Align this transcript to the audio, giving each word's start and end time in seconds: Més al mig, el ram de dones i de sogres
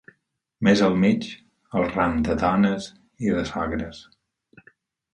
Més 0.67 0.81
al 0.87 0.97
mig, 1.03 1.27
el 1.81 1.87
ram 1.93 2.17
de 2.31 2.39
dones 2.49 2.91
i 3.29 3.39
de 3.39 3.47
sogres 3.55 4.05